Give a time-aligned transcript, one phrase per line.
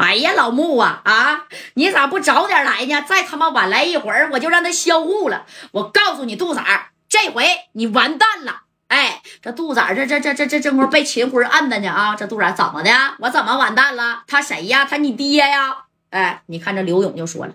[0.00, 1.44] 哎呀，老穆啊啊，
[1.74, 3.02] 你咋不早点来呢？
[3.02, 5.44] 再他妈晚来一会儿，我就让他销户了。
[5.72, 6.62] 我告诉你，杜仔，
[7.06, 8.62] 这回你完蛋了。
[8.88, 12.16] 哎，这杜仔儿这这这这这正会被秦辉摁的呢啊！
[12.16, 12.90] 这杜仔怎么的？
[13.18, 14.24] 我怎么完蛋了？
[14.26, 14.86] 他谁呀？
[14.86, 15.84] 他你爹呀？
[16.08, 17.52] 哎，你看这刘勇就说了，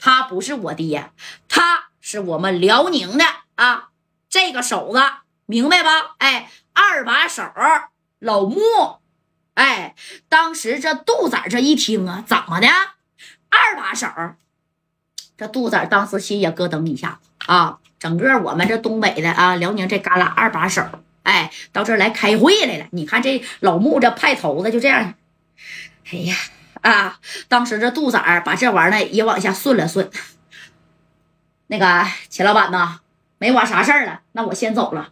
[0.00, 1.12] 他不是我爹，
[1.48, 3.24] 他是我们辽宁的
[3.54, 3.90] 啊，
[4.28, 5.00] 这个手子
[5.46, 6.16] 明白吧？
[6.18, 7.44] 哎，二把手
[8.18, 8.97] 老穆。
[9.58, 9.96] 哎，
[10.28, 12.68] 当时这杜仔这一听啊，怎么的？
[13.48, 14.06] 二把手，
[15.36, 17.80] 这杜仔当时心也咯噔一下啊！
[17.98, 20.84] 整个我们这东北的啊，辽宁这旮旯二把手，
[21.24, 22.86] 哎，到这儿来开会来了。
[22.92, 25.14] 你看这老穆这派头子就这样，
[26.12, 26.36] 哎呀
[26.82, 27.18] 啊！
[27.48, 30.08] 当时这杜仔把这玩意儿也往下顺了顺。
[31.66, 33.00] 那个秦老板呐，
[33.38, 35.10] 没我啥事儿了，那我先走了。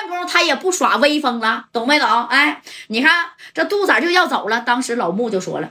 [0.00, 2.24] 啊，正宫他也不耍威风了，懂没懂？
[2.26, 5.70] 哎，你看这杜子就要走了，当时老穆就说了：“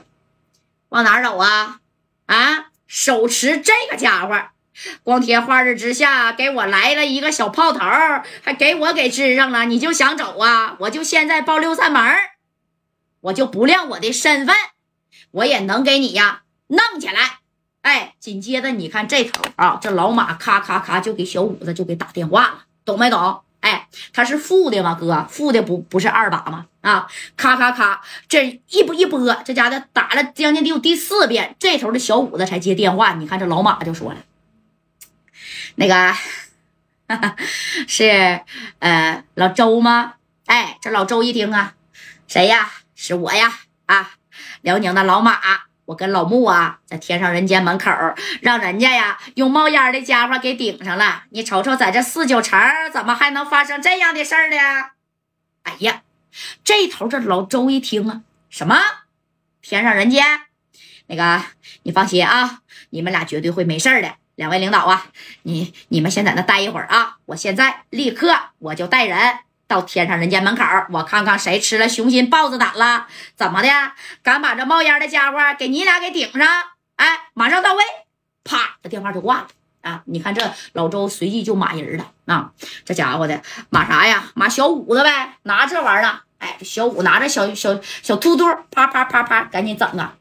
[0.90, 1.80] 往哪走啊？
[2.26, 4.40] 啊，手持这个家伙，
[5.02, 7.80] 光天化日之下给我来了一个小炮头，
[8.42, 10.76] 还给我给支上了，你就想走啊？
[10.80, 12.02] 我就现在报六扇门，
[13.22, 14.54] 我就不亮我的身份，
[15.32, 17.40] 我也能给你呀弄起来。
[17.82, 23.42] 哎，紧接着你看这头啊，这老马咔咔咔就给小五子就给打电话了。”懂没懂？
[23.60, 24.96] 哎，他是负的吗？
[24.98, 26.66] 哥，负的不不是二把吗？
[26.80, 33.12] 啊，咔咔咔，这一拨一拨，这家的打了将近得有第四遍，这头的小五子才接电话。
[33.14, 34.18] 你看这老马就说了，
[35.74, 36.14] 那个
[37.86, 38.40] 是
[38.78, 40.14] 呃老周吗？
[40.46, 41.74] 哎，这老周一听啊，
[42.26, 42.72] 谁呀？
[42.96, 43.60] 是我呀！
[43.86, 44.12] 啊，
[44.62, 45.38] 辽宁的老马。
[45.90, 47.90] 我跟老穆啊，在天上人间门口，
[48.42, 51.24] 让人家呀用冒烟的家伙给顶上了。
[51.30, 52.60] 你瞅瞅，在这四九城，
[52.92, 54.56] 怎么还能发生这样的事儿呢？
[55.64, 56.02] 哎呀，
[56.62, 58.78] 这头这老周一听啊，什么
[59.62, 60.24] 天上人间？
[61.08, 61.42] 那个
[61.82, 64.14] 你放心啊，你们俩绝对会没事的。
[64.36, 65.06] 两位领导啊，
[65.42, 69.40] 你你们先在那待一会儿啊，我现在立刻我就带人。
[69.70, 73.06] 到天上人间门口，我看看谁吃了雄心豹子胆了？
[73.36, 73.68] 怎么的？
[74.20, 76.44] 敢把这冒烟的家伙给你俩给顶上？
[76.96, 77.84] 哎，马上到位！
[78.42, 79.46] 啪，这电话就挂了
[79.82, 80.02] 啊！
[80.06, 82.50] 你看这老周随即就骂人了啊！
[82.84, 84.24] 这家伙的骂啥呀？
[84.34, 85.36] 骂小五子呗！
[85.44, 90.14] 拿这玩意儿，哎，小五拿着小小小突突，啪啪啪啪，赶紧整啊！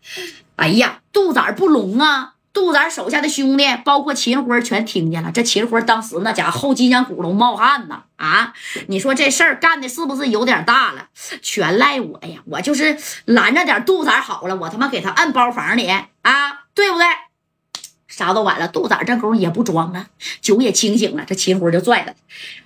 [0.57, 2.35] 哎呀，肚子不聋啊！
[2.51, 5.31] 杜仔手下的兄弟，包括秦辉，全听见了。
[5.31, 8.03] 这秦辉当时那家伙后脊梁骨都冒汗呢。
[8.15, 8.53] 啊，
[8.87, 11.07] 你说这事儿干的是不是有点大了？
[11.41, 12.41] 全赖我呀！
[12.45, 17.05] 我就是拦着点杜仔好了，我他妈给他摁包房里啊，对不对？
[18.07, 20.07] 啥都晚了，杜仔这功夫也不装了，
[20.41, 21.23] 酒也清醒了。
[21.25, 22.13] 这秦辉就拽了，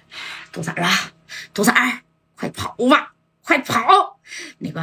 [0.52, 1.12] 杜仔啊，
[1.54, 1.74] 杜仔，
[2.36, 3.12] 快跑吧，
[3.44, 4.12] 快跑！
[4.60, 4.82] 那个，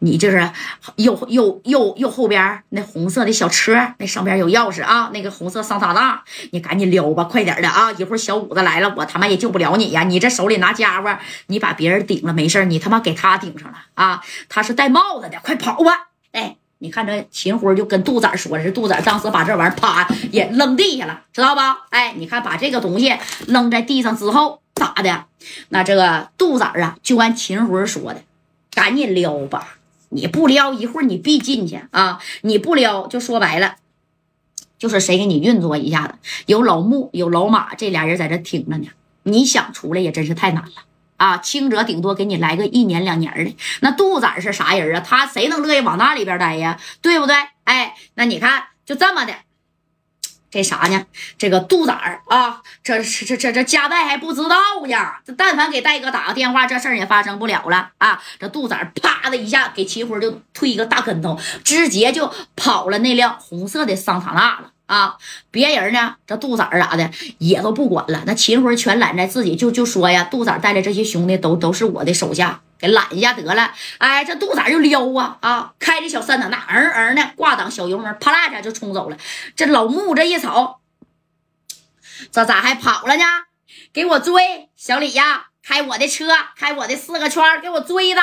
[0.00, 0.50] 你就是
[0.96, 5.10] 右右右右后边那红色的小车，那上边有钥匙啊。
[5.12, 6.22] 那个红色桑塔纳，
[6.52, 7.92] 你赶紧撩吧，快点的啊！
[7.92, 10.04] 一会儿小五子来了，我他妈也救不了你呀！
[10.04, 14.22] 你这手里拿家伙，你把别人顶了没事你他妈给他顶上了啊！
[14.48, 16.08] 他是戴帽子的，快跑吧！
[16.32, 21.86] 哎，你看这秦辉就跟杜仔说这杜仔当时把这玩意儿啪也扔地下了，知道吧？
[21.90, 23.16] 哎，你看把这个东西
[23.46, 25.24] 扔在地上之后咋的？
[25.70, 28.22] 那这个杜仔啊，就按秦辉说的。
[28.78, 29.78] 赶紧撩吧！
[30.10, 32.20] 你不撩，一会儿你必进去啊！
[32.42, 33.74] 你不撩，就说白了，
[34.78, 36.14] 就是谁给你运作一下子？
[36.46, 38.86] 有老穆，有老马，这俩人在这挺着呢。
[39.24, 40.72] 你想出来也真是太难了
[41.16, 41.38] 啊！
[41.38, 43.56] 轻者顶多给你来个一年两年的。
[43.80, 45.00] 那杜仔是啥人啊？
[45.04, 46.78] 他谁能乐意往那里边待呀？
[47.02, 47.34] 对不对？
[47.64, 49.34] 哎，那你看，就这么的。
[50.50, 51.04] 这啥呢？
[51.36, 55.20] 这个杜仔儿啊，这这这这这家代还不知道呀。
[55.26, 58.22] 这但凡给戴哥打个电话，这事儿也发生不了了啊。
[58.38, 65.16] 这杜仔儿啪的一下给秦辉就推一个大跟头，直接就跑了那辆红色的桑塔纳了啊。
[65.50, 72.60] 别人呢，这杜仔儿咋的也都不管了，那秦辉全揽在自己，就就说呀，杜仔带的这些兄弟都都是我的手下。
[72.78, 79.16] 给揽一下得了，哎，这肚仔就撩啊啊，开着小三塔那嗯嗯的挂档小油门，啪啦一下就冲走了。
[79.56, 80.76] 这老木这一瞅，
[82.30, 83.24] 这咋还跑了呢？
[83.92, 86.26] 给我追，小李呀，开我的车，
[86.56, 88.22] 开我的四个圈，给我追的。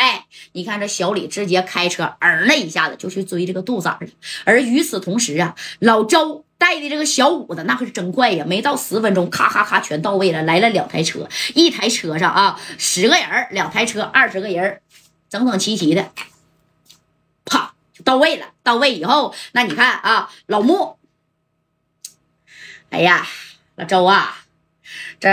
[0.00, 4.08] 哎，你看这小李直接开车，嗯了一下子就去追这个杜仔了。
[4.44, 6.44] 而与此同时啊，老周。
[6.60, 10.42] 带的这个小五子那可是真快呀，没到十分钟，咔咔咔全到位了。
[10.42, 14.82] 来了两台车，一台车上啊十个人，两台车二十个人，
[15.30, 16.12] 整整齐齐的，
[17.46, 18.48] 啪就到位了。
[18.62, 20.98] 到位以后，那你看啊，老穆，
[22.90, 23.26] 哎呀，
[23.76, 24.44] 老周啊，
[25.18, 25.30] 这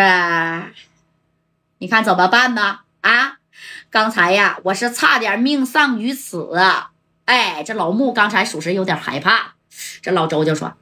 [1.80, 2.80] 你看怎么办呢？
[3.02, 3.37] 啊，
[3.90, 6.54] 刚才呀，我是差点命丧于此。
[7.26, 9.56] 哎，这老穆刚才属实有点害怕。
[10.02, 10.76] 这老周就说：“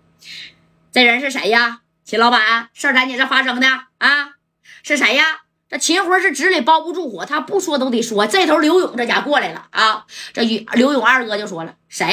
[0.92, 1.82] 这人是谁呀？
[2.04, 3.68] 秦老板，事儿在你这发生的
[3.98, 4.36] 啊？
[4.84, 5.24] 是谁呀？
[5.68, 8.28] 这秦辉是纸里包不住火，他不说都得说。
[8.28, 10.06] 这头刘勇这家过来了啊！
[10.32, 12.06] 这刘勇二哥就说了：谁？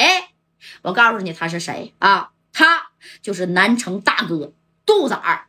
[0.81, 2.31] 我告诉你他是谁啊？
[2.51, 2.87] 他
[3.21, 4.53] 就是南城大哥
[4.85, 5.45] 杜子儿。”